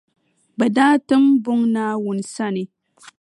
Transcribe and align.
Bɛ 0.57 0.65
daa 0.75 0.93
tim 1.07 1.23
buŋa 1.43 1.65
Naawuni 1.75 2.23
sani. 2.33 2.63